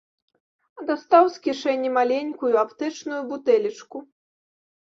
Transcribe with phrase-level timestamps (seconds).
[0.87, 3.97] Дастаў з кішэні маленькую аптэчную бутэлечку.